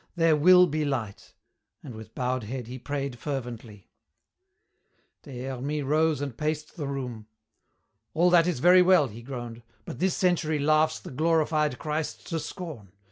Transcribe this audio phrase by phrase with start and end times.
[0.15, 1.35] There will be light,"
[1.83, 3.91] and with bowed head he prayed fervently.
[5.21, 7.27] Des Hermies rose and paced the room.
[8.15, 12.39] "All that is very well," he groaned, "but this century laughs the glorified Christ to
[12.39, 12.87] scorn.